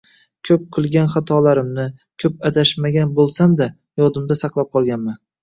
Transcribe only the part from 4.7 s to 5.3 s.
qolganman.